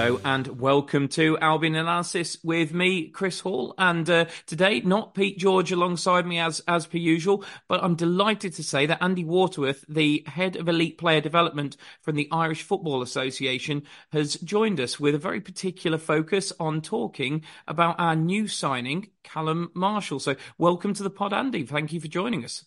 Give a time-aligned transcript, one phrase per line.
[0.00, 5.36] Hello and welcome to Albion Analysis with me, Chris Hall, and uh, today not Pete
[5.36, 9.84] George alongside me as as per usual, but I'm delighted to say that Andy Waterworth,
[9.90, 15.14] the head of elite player development from the Irish Football Association, has joined us with
[15.14, 20.18] a very particular focus on talking about our new signing, Callum Marshall.
[20.18, 21.64] So welcome to the pod, Andy.
[21.64, 22.64] Thank you for joining us.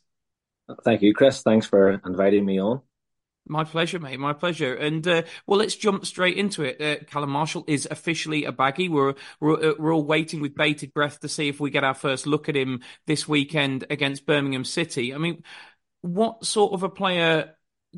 [0.83, 1.41] Thank you, Chris.
[1.41, 2.83] Thanks for inviting me on.
[3.45, 4.19] My pleasure, mate.
[4.19, 4.73] My pleasure.
[4.73, 6.81] And uh, well, let's jump straight into it.
[6.81, 8.87] Uh, Callum Marshall is officially a baggy.
[8.87, 11.93] We're we're, uh, we're all waiting with bated breath to see if we get our
[11.93, 15.13] first look at him this weekend against Birmingham City.
[15.13, 15.43] I mean,
[16.01, 17.55] what sort of a player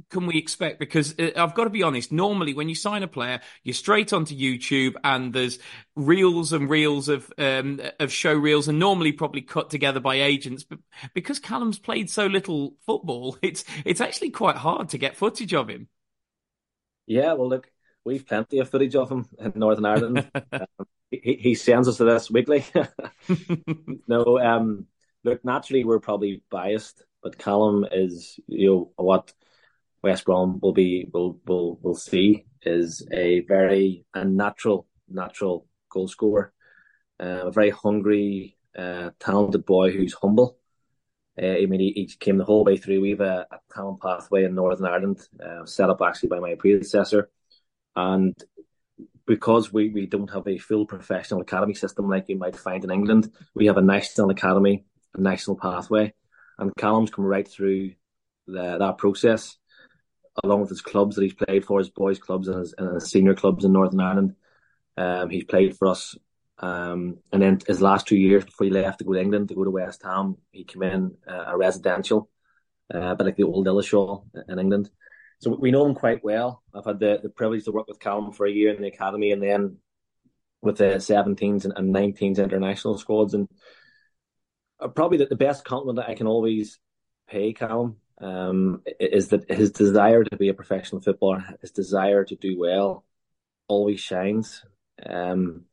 [0.09, 0.79] can we expect?
[0.79, 2.11] Because uh, I've got to be honest.
[2.11, 5.59] Normally, when you sign a player, you're straight onto YouTube, and there's
[5.95, 10.63] reels and reels of um, of show reels, and normally probably cut together by agents.
[10.63, 10.79] But
[11.13, 15.69] because Callum's played so little football, it's it's actually quite hard to get footage of
[15.69, 15.87] him.
[17.07, 17.71] Yeah, well, look,
[18.03, 20.29] we've plenty of footage of him in Northern Ireland.
[20.51, 22.65] um, he, he sends us to this weekly.
[24.07, 24.87] no, um,
[25.23, 29.33] look, naturally, we're probably biased, but Callum is, you know, what
[30.05, 36.07] West Brom will be will will will see is a very a natural natural goal
[36.07, 36.53] scorer,
[37.19, 40.59] uh, a very hungry, uh, talented boy who's humble.
[41.41, 43.01] Uh, I mean, he, he, came the whole way through.
[43.01, 46.53] We have a, a talent pathway in Northern Ireland, uh, set up actually by my
[46.53, 47.31] predecessor,
[47.95, 48.35] and
[49.25, 52.91] because we, we don't have a full professional academy system like you might find in
[52.91, 56.13] England, we have a national academy, a national pathway,
[56.59, 57.93] and Callum's come right through
[58.45, 59.57] the, that process
[60.43, 63.09] along with his clubs that he's played for, his boys' clubs and his, and his
[63.09, 64.35] senior clubs in Northern Ireland.
[64.97, 66.15] Um, he's played for us.
[66.59, 69.55] Um, and then his last two years before he left to go to England to
[69.55, 72.29] go to West Ham, he came in uh, a residential,
[72.93, 74.89] uh, but like the old Lilleshall in England.
[75.39, 76.63] So we know him quite well.
[76.73, 79.31] I've had the, the privilege to work with Callum for a year in the academy
[79.31, 79.77] and then
[80.61, 83.33] with the 17s and, and 19s international squads.
[83.33, 83.49] And
[84.79, 86.79] uh, probably the, the best compliment that I can always
[87.27, 92.35] pay Callum um, is that his desire to be a professional footballer, his desire to
[92.35, 93.03] do well,
[93.67, 94.63] always shines.
[95.05, 95.65] Um,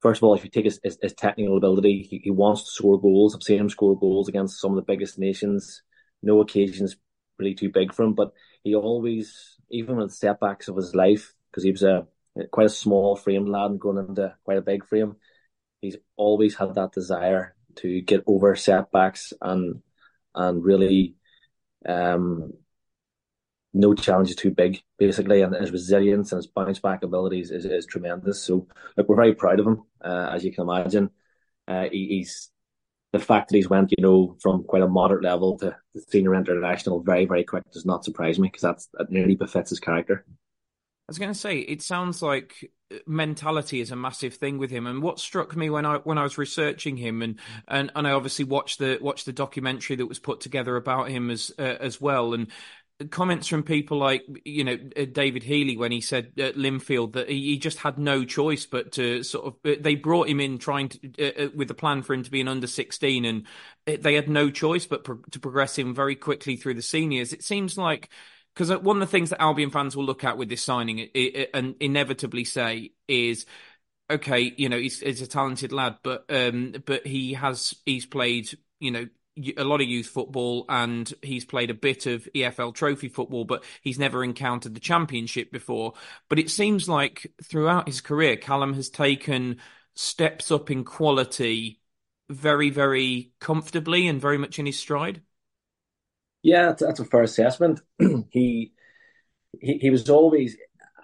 [0.00, 2.70] first of all, if you take his, his, his technical ability, he, he, wants to
[2.70, 3.34] score goals.
[3.34, 5.82] I've seen him score goals against some of the biggest nations.
[6.22, 6.96] No occasion is
[7.38, 8.32] really too big for him, but
[8.62, 12.06] he always, even with setbacks of his life, because he was a
[12.52, 15.16] quite a small frame lad and going into quite a big frame,
[15.80, 19.82] he's always had that desire to get over setbacks and
[20.34, 21.16] and really
[21.86, 22.52] um,
[23.74, 27.64] no challenge is too big, basically, and his resilience and his bounce back abilities is,
[27.64, 28.42] is tremendous.
[28.42, 28.66] So,
[28.96, 31.10] look, we're very proud of him, uh, as you can imagine.
[31.66, 32.50] Uh, he, he's
[33.12, 36.34] the fact that he's went, you know, from quite a moderate level to the senior
[36.34, 40.24] international very, very quick does not surprise me because that's that nearly befits his character.
[41.08, 42.70] I was going to say, it sounds like
[43.06, 44.86] mentality is a massive thing with him.
[44.86, 48.10] And what struck me when I when I was researching him, and and, and I
[48.10, 51.98] obviously watched the watched the documentary that was put together about him as uh, as
[51.98, 52.48] well, and
[53.10, 57.30] comments from people like you know uh, David Healy when he said at Linfield that
[57.30, 60.88] he just had no choice but to sort of uh, they brought him in trying
[60.88, 63.46] to uh, with a plan for him to be an under 16 and
[63.86, 67.44] they had no choice but pro- to progress him very quickly through the seniors it
[67.44, 68.10] seems like
[68.58, 71.10] because one of the things that Albion fans will look at with this signing it,
[71.14, 73.46] it, and inevitably say is
[74.10, 78.50] okay you know he's, he's a talented lad but um but he has he's played
[78.80, 79.06] you know
[79.56, 83.62] a lot of youth football and he's played a bit of EFL trophy football, but
[83.82, 85.94] he's never encountered the championship before.
[86.28, 89.58] But it seems like throughout his career, Callum has taken
[89.94, 91.80] steps up in quality
[92.28, 95.22] very, very comfortably and very much in his stride.
[96.42, 97.80] Yeah, that's a fair assessment.
[98.30, 98.72] he,
[99.60, 100.56] he he was always,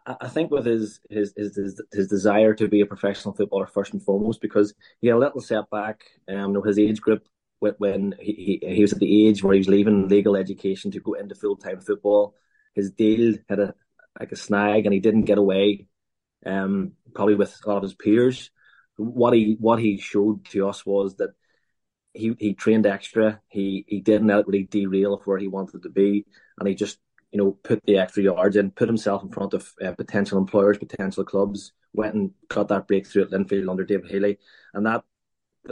[0.06, 4.02] I think, with his, his his his desire to be a professional footballer first and
[4.02, 6.04] foremost, because he had a little setback.
[6.28, 7.24] Um, his age group
[7.60, 11.00] when he, he, he was at the age where he was leaving legal education to
[11.00, 12.34] go into full time football.
[12.74, 13.74] His deal had a
[14.20, 15.88] like a snag, and he didn't get away.
[16.46, 18.50] Um, probably with a lot of his peers.
[18.96, 21.30] What he what he showed to us was that
[22.14, 23.40] he he trained extra.
[23.48, 26.24] He he didn't let really derail of where he wanted to be,
[26.58, 26.98] and he just
[27.32, 30.78] you know put the extra yards in, put himself in front of uh, potential employers,
[30.78, 31.72] potential clubs.
[31.92, 34.38] Went and got that breakthrough at Linfield under David Healy,
[34.72, 35.04] and that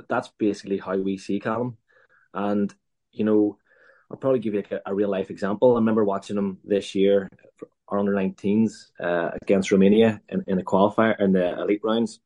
[0.09, 1.77] that's basically how we see Callum.
[2.35, 2.73] And,
[3.13, 3.59] you know,
[4.11, 5.73] I'll probably give you a, a real life example.
[5.73, 7.29] I remember watching him this year,
[7.89, 12.21] our under 19s uh, against Romania in, in a qualifier in the elite rounds.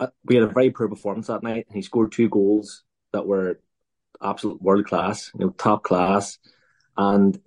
[0.00, 2.83] Uh, we had a very poor performance that night, and he scored two goals
[3.14, 3.60] that were
[4.22, 6.38] absolute world class, you know, top class.
[6.96, 7.40] And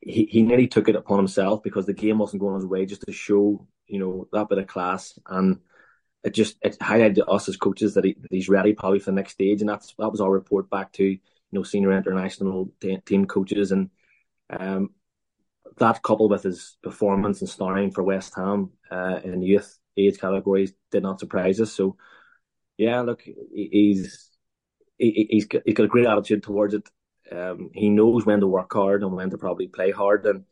[0.00, 3.02] he, he nearly took it upon himself because the game wasn't going his way just
[3.02, 5.18] to show, you know, that bit of class.
[5.26, 5.60] And
[6.22, 9.10] it just it highlighted to us as coaches that, he, that he's ready probably for
[9.10, 11.20] the next stage, and that's that was our report back to you
[11.50, 12.70] know senior international
[13.06, 13.88] team coaches, and
[14.50, 14.90] um,
[15.78, 20.74] that coupled with his performance and starring for West Ham uh, in youth age categories
[20.90, 21.72] did not surprise us.
[21.72, 21.96] So
[22.76, 23.22] yeah, look,
[23.54, 24.29] he's
[25.00, 26.88] he, he's got, he's got a great attitude towards it.
[27.32, 30.44] Um, he knows when to work hard and when to probably play hard, and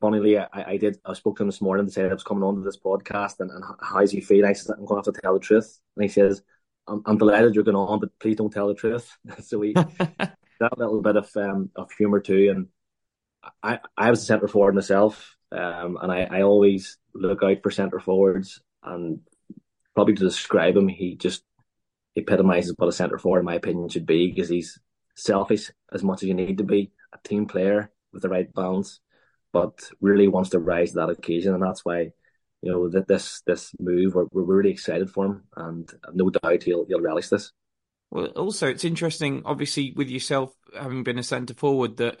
[0.00, 0.98] funnily, I, I did.
[1.04, 3.40] I spoke to him this morning to say I was coming on to this podcast,
[3.40, 4.44] and, and how's he feel?
[4.46, 6.42] I said I'm going to have to tell the truth, and he says,
[6.86, 9.72] "I'm, I'm delighted you're going on, but please don't tell the truth." so we
[10.62, 12.66] that little bit of um, of humor too, and
[13.62, 17.70] I I was a centre forward myself, um, and I, I always look out for
[17.70, 19.20] centre forwards, and
[19.94, 21.44] probably to describe him, he just
[22.16, 24.78] epitomizes what a centre forward, in my opinion, should be because he's
[25.14, 29.00] selfish as much as you need to be, a team player with the right balance
[29.52, 32.12] but really wants to rise to that occasion, and that's why
[32.62, 36.62] you know that this this move we're, we're really excited for him, and no doubt
[36.62, 37.52] he'll he'll relish this.
[38.10, 42.18] Well, also it's interesting, obviously, with yourself having been a centre forward, that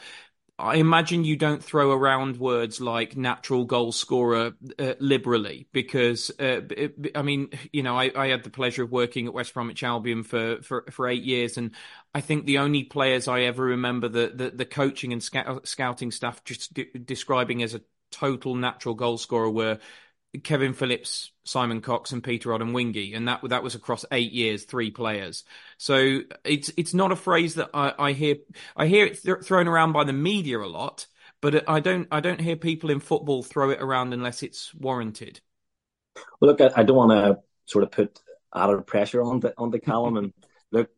[0.58, 6.60] I imagine you don't throw around words like natural goal scorer uh, liberally because, uh,
[6.70, 9.82] it, I mean, you know, I, I, had the pleasure of working at West Bromwich
[9.82, 11.72] Albion for, for, for eight years, and
[12.14, 16.10] I think the only players I ever remember the the, the coaching and scout, scouting
[16.10, 17.80] staff just de- describing as a
[18.12, 19.78] total natural goal scorer were
[20.42, 24.90] Kevin Phillips, Simon Cox, and Peter Odemwingie, and that that was across eight years, three
[24.90, 25.44] players.
[25.76, 28.36] So it's it's not a phrase that I, I hear
[28.74, 31.06] I hear it th- thrown around by the media a lot,
[31.42, 35.40] but I don't I don't hear people in football throw it around unless it's warranted.
[36.40, 38.18] Well, look, I, I don't want to sort of put
[38.54, 40.32] added pressure on the on the Callum, and
[40.70, 40.88] look,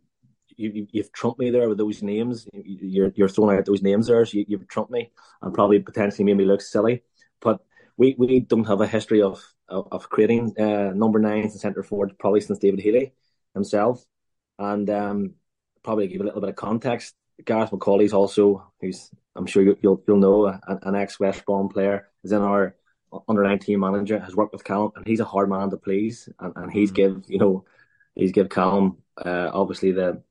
[0.57, 2.47] you, you've trumped me there with those names.
[2.53, 5.11] You're you're throwing out those names there, so you, you've trumped me,
[5.43, 7.03] and probably potentially made me look silly,
[7.41, 7.61] but
[7.97, 11.83] we we don't have a history of of, of creating uh, number nines and centre
[11.83, 13.13] forwards probably since David Healy
[13.55, 14.05] himself,
[14.59, 15.35] and um,
[15.83, 17.15] probably give a little bit of context.
[17.45, 21.69] Gareth McAuley's also, who's I'm sure you, will you'll know, an, an ex West Brom
[21.69, 22.77] player, is in our
[23.29, 26.53] under 19 manager, has worked with Callum, and he's a hard man to please, and,
[26.57, 27.19] and he's mm-hmm.
[27.19, 27.65] give you know
[28.15, 30.23] he's give Callum uh, obviously the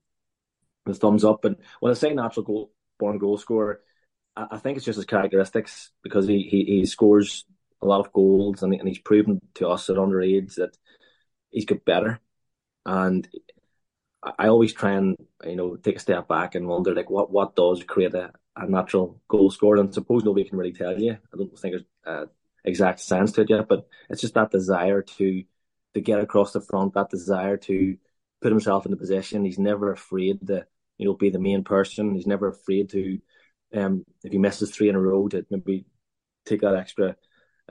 [0.86, 1.46] the thumbs up.
[1.46, 3.82] And when I say natural goal born goal scorer,
[4.36, 7.46] I, I think it's just his characteristics because he, he, he scores
[7.83, 10.77] a lot of goals, and, and he's proven to us at underage that
[11.49, 12.19] he's got better.
[12.85, 13.27] And
[14.23, 17.55] I always try and you know take a step back and wonder like what what
[17.55, 19.79] does create a, a natural goal scorer.
[19.79, 21.11] And suppose nobody can really tell you.
[21.11, 22.25] I don't think there's uh,
[22.63, 25.43] exact sense to it yet, but it's just that desire to
[25.93, 27.97] to get across the front, that desire to
[28.41, 29.45] put himself in the position.
[29.45, 30.65] He's never afraid to
[30.97, 32.15] you know be the main person.
[32.15, 33.19] He's never afraid to
[33.75, 35.85] um if he misses three in a row to maybe
[36.45, 37.15] take that extra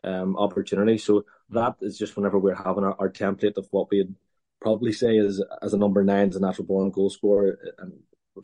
[0.04, 0.98] um, opportunity.
[0.98, 4.14] So that is just whenever we're having our, our template of what we'd
[4.60, 7.92] probably say is as a number nine as a natural born goal scorer, and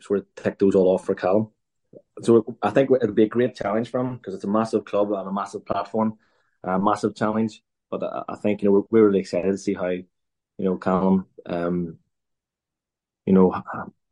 [0.01, 1.49] sort of tick those all off for Callum.
[2.21, 5.11] so I think it'll be a great challenge for him because it's a massive club
[5.11, 6.17] and a massive platform,
[6.63, 7.63] a massive challenge.
[7.89, 10.05] But I, think you know we're, we're, really excited to see how you
[10.59, 11.97] know Callum, um,
[13.25, 13.63] you know,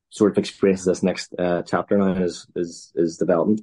[0.09, 3.61] sort of experiences this next uh, chapter now in his, his his development.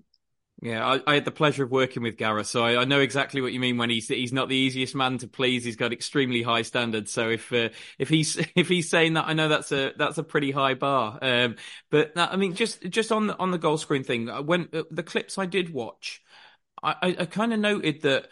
[0.62, 3.40] Yeah, I, I, had the pleasure of working with Gareth, so I, I, know exactly
[3.42, 5.64] what you mean when he's he's not the easiest man to please.
[5.64, 7.10] He's got extremely high standards.
[7.10, 10.22] So if uh, if he's if he's saying that, I know that's a that's a
[10.22, 11.18] pretty high bar.
[11.20, 11.56] Um,
[11.90, 14.84] but I mean, just just on the on the goal screen thing, uh, when uh,
[14.90, 16.22] the clips I did watch,
[16.82, 18.28] I, I, I kind of noted that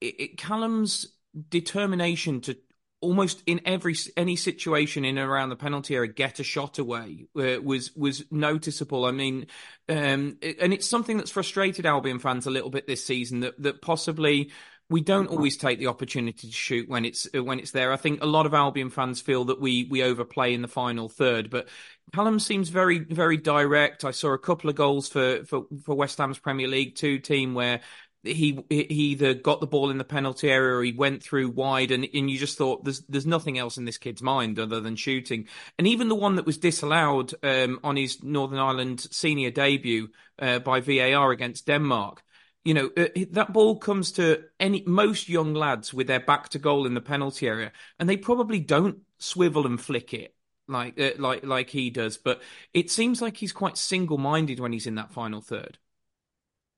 [0.00, 1.06] it, it, Callum's
[1.48, 2.58] determination to
[3.00, 7.26] almost in every any situation in and around the penalty area get a shot away
[7.36, 9.04] uh, was was noticeable.
[9.04, 9.46] I mean,
[9.88, 13.82] um, and it's something that's frustrated Albion fans a little bit this season that that
[13.82, 14.50] possibly
[14.90, 17.92] we don't always take the opportunity to shoot when it's uh, when it's there.
[17.92, 21.08] I think a lot of Albion fans feel that we we overplay in the final
[21.08, 21.68] third, but
[22.12, 24.04] Callum seems very very direct.
[24.04, 27.54] I saw a couple of goals for for, for West Ham's Premier League two team
[27.54, 27.80] where
[28.22, 31.90] he he either got the ball in the penalty area or he went through wide
[31.90, 34.96] and, and you just thought there's there's nothing else in this kid's mind other than
[34.96, 35.48] shooting.
[35.78, 40.08] And even the one that was disallowed um, on his Northern Ireland senior debut
[40.38, 42.22] uh, by VAR against Denmark
[42.64, 46.58] you know uh, that ball comes to any most young lads with their back to
[46.58, 50.34] goal in the penalty area and they probably don't swivel and flick it
[50.68, 52.42] like uh, like like he does but
[52.74, 55.78] it seems like he's quite single minded when he's in that final third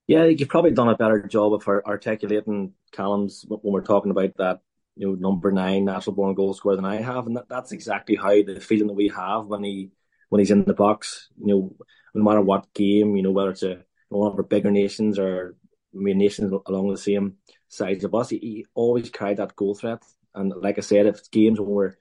[0.07, 4.61] yeah, you've probably done a better job of articulating Callum's when we're talking about that,
[4.97, 8.17] you know, number nine natural born goal scorer than I have, and that, that's exactly
[8.17, 9.91] how the feeling that we have when he
[10.29, 11.29] when he's in the box.
[11.39, 11.77] You know,
[12.15, 15.57] no matter what game, you know, whether it's a one of our bigger nations or
[15.95, 17.37] I mean, nations along the same
[17.69, 20.03] size of us, he, he always carried that goal threat.
[20.35, 21.95] And like I said, if it's games when we're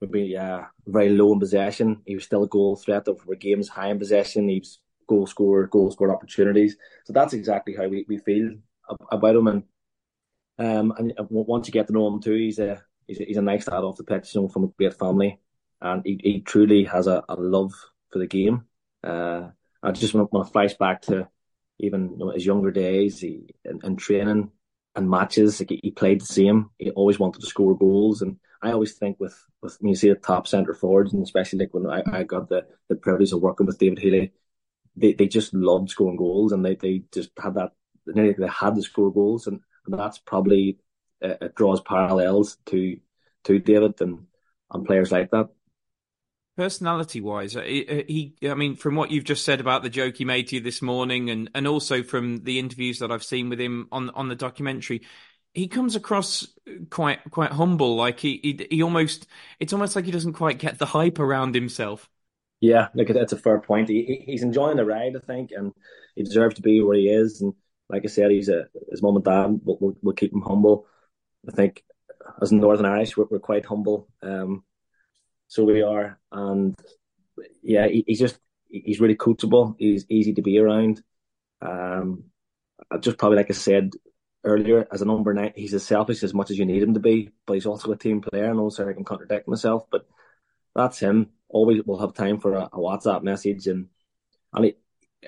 [0.00, 3.08] maybe yeah very low in possession, he was still a goal threat.
[3.08, 4.78] If we're games high in possession, he's
[5.10, 6.76] goal scorer, goal scorer opportunities.
[7.04, 8.54] So that's exactly how we, we feel
[9.10, 9.48] about him.
[9.48, 9.62] And
[10.58, 13.42] um, and once you get to know him too, he's a he's a, he's a
[13.42, 15.40] nice lad off the pitch, you know, from a great family,
[15.80, 17.72] and he, he truly has a, a love
[18.10, 18.66] for the game.
[19.02, 19.48] Uh,
[19.82, 21.28] I just want, want to flash back to
[21.78, 24.50] even you know, his younger days he, in, in training
[24.94, 25.60] and matches.
[25.60, 26.70] Like he played the same.
[26.78, 30.10] He always wanted to score goals, and I always think with with when you see
[30.10, 33.40] the top centre forwards, and especially like when I, I got the the privilege of
[33.40, 34.32] working with David Healy,
[34.96, 37.72] they, they just loved scoring goals and they, they just had that
[38.06, 40.78] they had to score goals and, and that's probably
[41.22, 42.98] uh, it draws parallels to
[43.44, 44.26] to David and
[44.72, 45.48] and players like that.
[46.56, 50.26] Personality wise, uh, he, I mean, from what you've just said about the joke he
[50.26, 53.60] made to you this morning, and, and also from the interviews that I've seen with
[53.60, 55.02] him on on the documentary,
[55.54, 56.46] he comes across
[56.90, 57.96] quite quite humble.
[57.96, 59.26] Like he, he he almost,
[59.58, 62.10] it's almost like he doesn't quite get the hype around himself.
[62.60, 63.88] Yeah, look, that's a fair point.
[63.88, 65.72] He, he's enjoying the ride, I think, and
[66.14, 67.40] he deserves to be where he is.
[67.40, 67.54] And
[67.88, 70.86] like I said, he's a his mum and dad will, will, will keep him humble.
[71.48, 71.82] I think
[72.42, 74.08] as Northern Irish, we're, we're quite humble.
[74.22, 74.64] Um,
[75.48, 76.76] so we are, and
[77.62, 78.38] yeah, he, he's just
[78.68, 79.74] he's really coachable.
[79.78, 81.02] He's easy to be around.
[81.62, 82.24] Um,
[83.00, 83.92] just probably like I said
[84.44, 87.00] earlier, as a number nine, he's as selfish as much as you need him to
[87.00, 88.50] be, but he's also a team player.
[88.50, 90.06] And also, I can contradict myself, but
[90.74, 93.88] that's him always will have time for a, a WhatsApp message and
[94.52, 94.78] and it,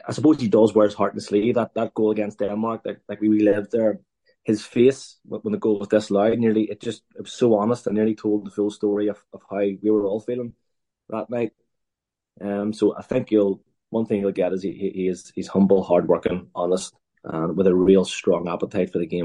[0.06, 1.54] I suppose he does wear his heart in his sleeve.
[1.54, 4.00] That that goal against Denmark, that like we relived there,
[4.44, 7.96] his face when the goal was loud, nearly it just it was so honest and
[7.96, 10.54] nearly told the full story of, of how we were all feeling
[11.08, 11.52] that night.
[12.40, 15.82] Um, so I think you'll one thing you'll get is he, he is he's humble,
[15.82, 16.94] hardworking, honest,
[17.24, 19.24] and with a real strong appetite for the game.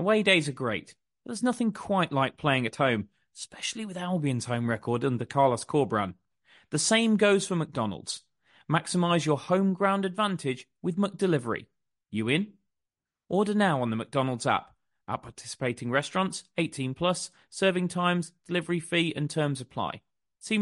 [0.00, 0.94] Away days are great.
[1.22, 5.62] But there's nothing quite like playing at home, especially with Albion's home record under Carlos
[5.62, 6.14] Corberán.
[6.70, 8.22] The same goes for McDonald's.
[8.66, 11.66] Maximise your home ground advantage with McDelivery.
[12.10, 12.54] You in?
[13.28, 14.74] Order now on the McDonald's app.
[15.06, 20.00] At participating restaurants, 18 plus, serving times, delivery fee and terms apply.
[20.38, 20.56] See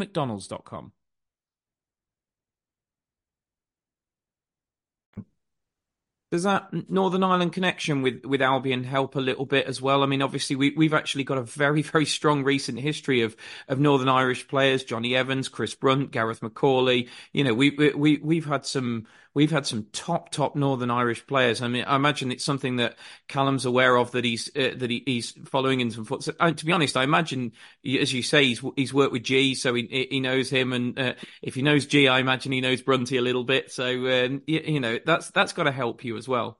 [6.31, 10.03] does that Northern Ireland connection with, with Albion help a little bit as well?
[10.03, 13.35] I mean, obviously we, we've actually got a very, very strong recent history of,
[13.67, 17.09] of Northern Irish players, Jonny Evans, Chris Brunt, Gareth McAuley.
[17.33, 21.63] You know, we, we, we've had some, we've had some top, top Northern Irish players.
[21.63, 22.97] I mean, I imagine it's something that
[23.29, 26.39] Callum's aware of that he's, uh, that he, he's following in some footsteps.
[26.41, 27.53] Uh, to be honest, I imagine,
[27.85, 30.73] as you say, he's, he's worked with G, so he, he knows him.
[30.73, 33.71] And, uh, if he knows G, I imagine he knows Brunty a little bit.
[33.71, 36.59] So, um, you, you know, that's, that's got to help you as well.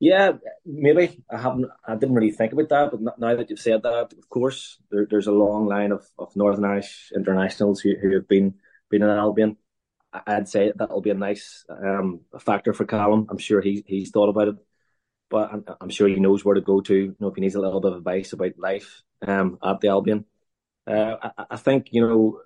[0.00, 0.34] Yeah,
[0.64, 1.66] maybe I haven't.
[1.84, 5.08] I didn't really think about that, but now that you've said that, of course, there,
[5.10, 8.54] there's a long line of, of Northern Irish internationals who, who have been
[8.90, 9.56] been in Albion.
[10.26, 13.26] I'd say that'll be a nice um, factor for Callum.
[13.30, 14.56] I'm sure he he's thought about it,
[15.30, 16.94] but I'm, I'm, sure he knows where to go to.
[16.94, 19.88] You know, if he needs a little bit of advice about life um, at the
[19.88, 20.24] Albion.
[20.86, 22.40] Uh, I, I think you know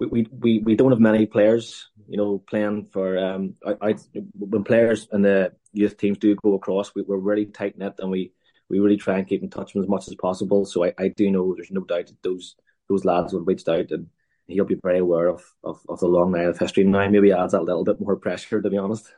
[0.00, 3.94] we, we, we don't have many players, you know, playing for um I, I
[4.38, 8.10] when players and the youth teams do go across, we, we're really tight knit and
[8.10, 8.32] we,
[8.68, 10.64] we really try and keep in touch with as much as possible.
[10.64, 12.56] So I, I do know there's no doubt that those
[12.88, 14.06] those lads will reached out and
[14.50, 17.08] he'll be very aware of, of, of the long night of history now.
[17.08, 19.12] Maybe adds a little bit more pressure to be honest.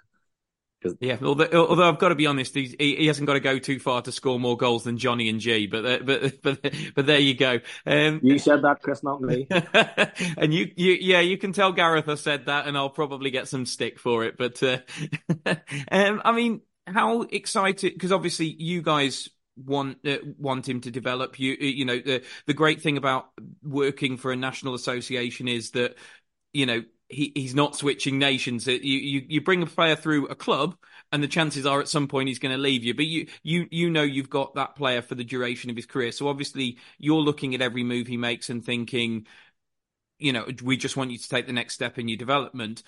[1.00, 3.78] Yeah, although, although, I've got to be honest, he, he hasn't got to go too
[3.78, 5.66] far to score more goals than Jonny and G.
[5.66, 7.60] But uh, but but but there you go.
[7.86, 9.46] Um, you said that, Chris, not me.
[10.36, 13.48] and you you yeah, you can tell Gareth I said that, and I'll probably get
[13.48, 14.36] some stick for it.
[14.36, 14.78] But uh,
[15.90, 17.92] um, I mean, how excited?
[17.92, 21.38] Because obviously you guys want uh, want him to develop.
[21.38, 23.30] You you know the the great thing about
[23.62, 25.96] working for a national association is that
[26.52, 26.82] you know
[27.12, 28.66] he, he's not switching nations.
[28.66, 30.76] You, you you bring a player through a club,
[31.12, 32.94] and the chances are at some point he's going to leave you.
[32.94, 36.12] But you you you know you've got that player for the duration of his career.
[36.12, 39.26] So obviously you're looking at every move he makes and thinking,
[40.18, 42.82] you know, we just want you to take the next step in your development.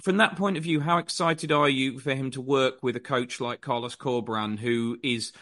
[0.00, 3.00] From that point of view, how excited are you for him to work with a
[3.00, 5.32] coach like Carlos Corberán, who is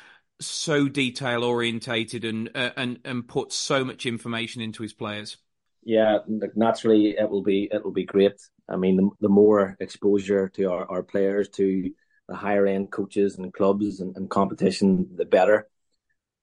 [0.40, 5.38] so detail orientated and uh, and and puts so much information into his players?
[5.86, 6.18] yeah,
[6.56, 8.42] naturally it will be it will be great.
[8.68, 11.92] I mean, the, the more exposure to our, our players, to
[12.28, 15.68] the higher end coaches and clubs and, and competition, the better.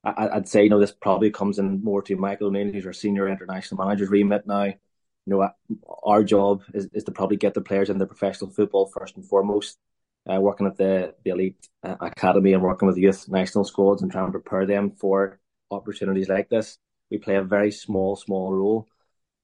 [0.06, 3.28] I, would say, you know, this probably comes in more to Michael who's our senior
[3.28, 4.64] international manager's remit now.
[4.64, 4.76] You
[5.26, 5.50] know,
[6.04, 9.78] our job is, is to probably get the players into professional football first and foremost.
[10.32, 14.12] Uh, working at the, the elite uh, academy and working with youth national squads and
[14.12, 16.78] trying to prepare them for opportunities like this.
[17.12, 18.88] We play a very small, small role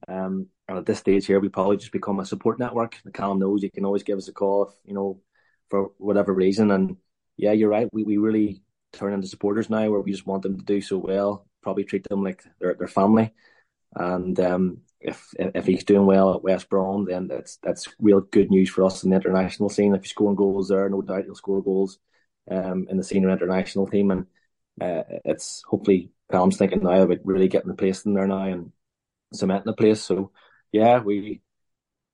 [0.08, 2.96] um, and at this stage here, we probably just become a support network.
[3.04, 5.20] The Callum knows you can always give us a call if you know
[5.68, 6.70] for whatever reason.
[6.70, 6.96] And
[7.36, 7.88] yeah, you're right.
[7.92, 8.62] We we really
[8.92, 11.46] turn into supporters now, where we just want them to do so well.
[11.62, 13.32] Probably treat them like their their family.
[13.94, 18.50] And um, if if he's doing well at West Brom, then that's that's real good
[18.50, 19.94] news for us in the international scene.
[19.94, 21.98] If he's scoring goals there, no doubt he'll score goals
[22.50, 24.10] um, in the senior international team.
[24.10, 24.26] And
[24.80, 28.72] uh, it's hopefully Callum's thinking now about really getting the place in there now and
[29.32, 30.02] cementing the place.
[30.02, 30.32] So
[30.72, 31.40] yeah, we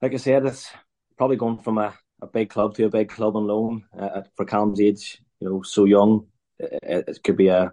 [0.01, 0.71] like I said, it's
[1.19, 4.45] probably going from a, a big club to a big club on loan uh, for
[4.45, 5.21] Callum's age.
[5.41, 7.73] You know, so young, it, it could be a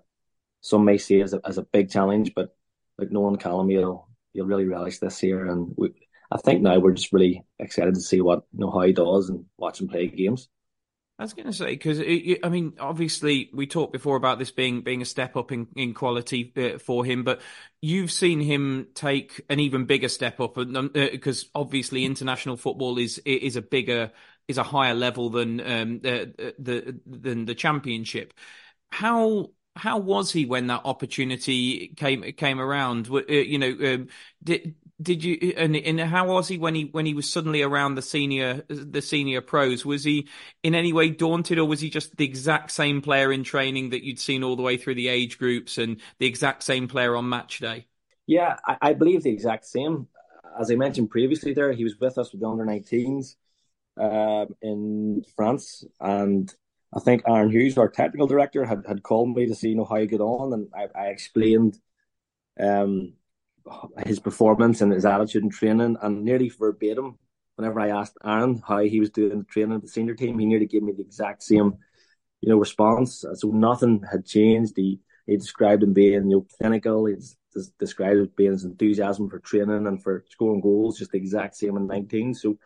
[0.62, 2.56] some may see as a, as a big challenge, but
[2.97, 5.93] like knowing Callum, you'll you'll really relish this year, and we,
[6.32, 9.30] I think now we're just really excited to see what you know how he does
[9.30, 10.50] and watch him play games.
[11.19, 14.82] I was going to say because I mean, obviously, we talked before about this being
[14.82, 17.41] being a step up in in quality uh, for him, but
[17.82, 23.19] you've seen him take an even bigger step up, because uh, obviously, international football is
[23.19, 24.12] is a bigger
[24.48, 28.34] is a higher level than um, the, the than the championship.
[28.91, 33.09] How how was he when that opportunity came came around?
[33.09, 34.07] Uh, you know, um,
[34.43, 37.95] did did you and, and how was he when he when he was suddenly around
[37.95, 39.86] the senior the senior pros?
[39.86, 40.27] Was he
[40.62, 44.03] in any way daunted, or was he just the exact same player in training that
[44.03, 47.27] you'd seen all the way through the age groups and the exact same player on
[47.27, 47.88] match day?
[48.27, 50.07] Yeah, I, I believe the exact same.
[50.59, 53.36] As I mentioned previously, there he was with us with the under 19s
[53.97, 56.53] um, in France, and
[56.95, 59.86] I think Aaron Hughes, our technical director, had, had called me to see you know
[59.86, 61.77] how he got on, and I, I explained
[62.60, 63.13] um
[64.06, 67.17] his performance and his attitude in training, and nearly verbatim,
[67.56, 70.45] whenever I asked Aaron how he was doing the training of the senior team, he
[70.45, 71.77] nearly gave me the exact same,
[72.41, 73.23] you know, response.
[73.36, 74.73] So nothing had changed.
[74.75, 77.06] He he described him being you know clinical.
[77.06, 77.15] He
[77.79, 81.77] described it being his enthusiasm for training and for scoring goals, just the exact same
[81.77, 82.34] in 19.
[82.34, 82.58] So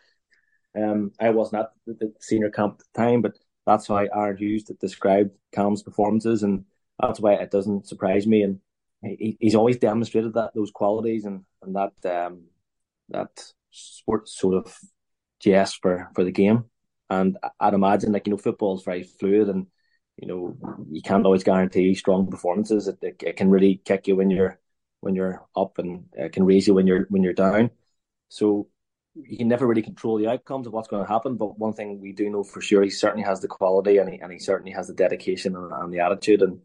[0.76, 3.34] um, I wasn't at the senior camp at the time, but
[3.68, 6.64] that's how Aaron Hughes described Cam's performances, and
[7.00, 8.42] that's why it doesn't surprise me.
[8.44, 8.62] And
[9.04, 12.46] he, he's always demonstrated that those qualities and and that um,
[13.10, 13.30] that
[13.72, 14.74] sport sort of
[15.44, 16.64] yes for for the game.
[17.10, 19.68] And I'd imagine, like you know, football is very fluid, and
[20.16, 20.58] you know,
[20.90, 22.88] you can't always guarantee strong performances.
[22.88, 24.60] It, it, it can really kick you when you're
[25.02, 27.72] when you're up, and it can raise you when you're when you're down.
[28.30, 28.70] So
[29.26, 31.36] you can never really control the outcomes of what's going to happen.
[31.36, 34.20] But one thing we do know for sure, he certainly has the quality, and he
[34.20, 36.62] and he certainly has the dedication and, and the attitude, and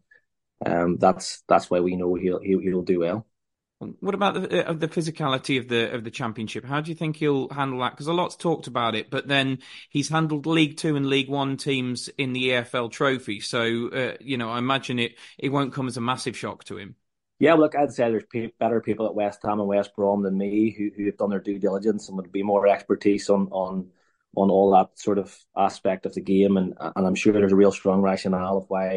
[0.65, 3.25] um, that's that's why we know he'll he'll, he'll do well.
[3.99, 6.63] What about the uh, the physicality of the of the championship?
[6.63, 7.91] How do you think he'll handle that?
[7.91, 11.57] Because a lot's talked about it, but then he's handled League Two and League One
[11.57, 15.87] teams in the EFL Trophy, so uh, you know I imagine it it won't come
[15.87, 16.95] as a massive shock to him.
[17.39, 20.37] Yeah, look, I'd say there's pe- better people at West Ham and West Brom than
[20.37, 23.91] me who who have done their due diligence and would be more expertise on on
[24.35, 27.55] on all that sort of aspect of the game, and and I'm sure there's a
[27.55, 28.95] real strong rationale of why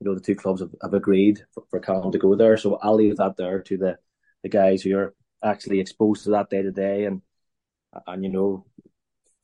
[0.00, 2.56] you know the two clubs have, have agreed for, for Callum to go there.
[2.56, 3.98] So I'll leave that there to the
[4.42, 7.22] the guys who are actually exposed to that day to day, and
[8.06, 8.66] and you know,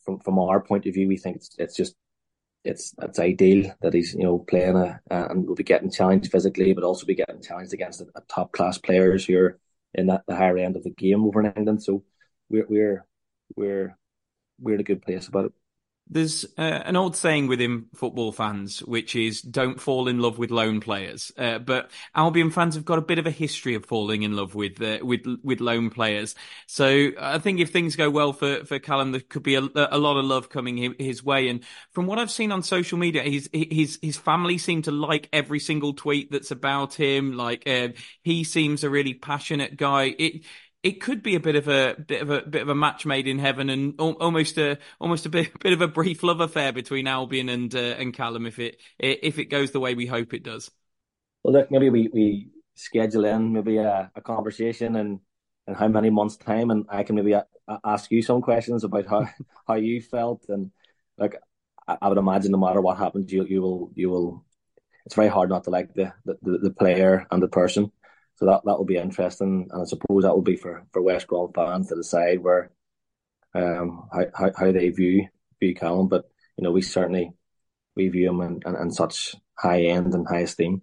[0.04, 1.94] from from our point of view, we think it's it's just
[2.64, 6.72] it's it's ideal that he's you know playing a and will be getting challenged physically,
[6.72, 9.58] but also be getting challenged against a top class players who are
[9.94, 11.82] in that the higher end of the game over in England.
[11.82, 12.04] So
[12.48, 13.06] we're we're
[13.56, 13.96] we're
[14.60, 15.52] we're in a good place about it.
[16.12, 20.50] There's uh, an old saying within football fans, which is "Don't fall in love with
[20.50, 24.24] loan players." Uh, but Albion fans have got a bit of a history of falling
[24.24, 26.34] in love with uh, with with loan players.
[26.66, 29.98] So I think if things go well for for Callum, there could be a, a
[29.98, 31.48] lot of love coming his way.
[31.48, 35.28] And from what I've seen on social media, his his his family seem to like
[35.32, 37.36] every single tweet that's about him.
[37.36, 37.88] Like uh,
[38.22, 40.14] he seems a really passionate guy.
[40.18, 40.42] It
[40.82, 43.26] it could be a bit of a bit of a bit of a match made
[43.26, 47.06] in heaven, and almost a almost a bit bit of a brief love affair between
[47.06, 50.42] Albion and uh, and Callum if it if it goes the way we hope it
[50.42, 50.70] does.
[51.42, 55.20] Well, look, maybe we, we schedule in maybe a, a conversation and
[55.66, 58.84] in how many months time, and I can maybe a, a ask you some questions
[58.84, 59.28] about how
[59.68, 60.70] how you felt, and
[61.18, 61.36] like
[61.86, 64.44] I, I would imagine no matter what happens, you you will you will.
[65.06, 67.92] It's very hard not to like the the, the player and the person.
[68.40, 71.28] So that that will be interesting, and I suppose that will be for, for West
[71.28, 72.70] Brom fans to decide where
[73.54, 75.28] um how, how, how they view
[75.60, 76.08] view Callum.
[76.08, 76.24] But
[76.56, 77.32] you know, we certainly
[77.96, 80.82] we view him in, in, in such high end and high esteem.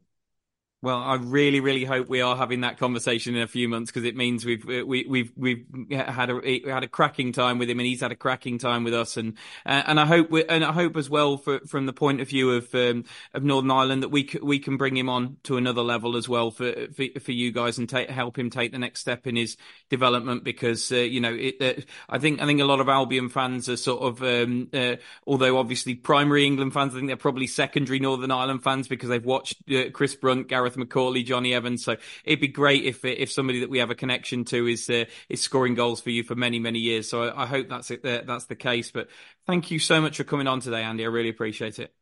[0.84, 4.04] Well, I really, really hope we are having that conversation in a few months because
[4.04, 7.88] it means we've we, we've we've had a had a cracking time with him and
[7.88, 9.18] he's had a cracking time with us.
[9.18, 9.34] And
[9.66, 12.30] uh, and I hope we, and I hope as well for, from the point of
[12.30, 15.58] view of um, of Northern Ireland that we c- we can bring him on to
[15.58, 18.78] another level as well for for, for you guys and take, help him take the
[18.78, 19.58] next step in his
[19.90, 23.30] development because uh, you know it, uh, I think I think a lot of Albion
[23.30, 27.48] fans are sort of um, uh, although obviously primary England fans I think they're probably
[27.48, 31.84] secondary Northern Ireland fans because they've watched uh, Chris Brunt, Gareth Gareth McAuley, Jonny Evans.
[31.84, 35.06] So it'd be great if if somebody that we have a connection to is uh,
[35.30, 37.10] is scoring goals for you for many many years.
[37.10, 38.06] So I, I hope that's it.
[38.06, 38.92] Uh, that's the case.
[38.92, 39.08] But
[39.46, 41.04] thank you so much for coming on today, Andy.
[41.04, 41.94] I really appreciate it.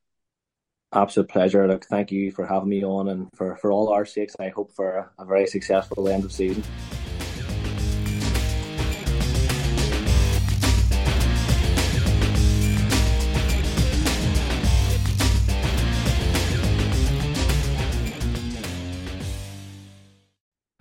[0.92, 1.68] Absolute pleasure.
[1.68, 4.72] Look, thank you for having me on, and for for all our sakes, I hope
[4.74, 6.64] for a very successful end of season.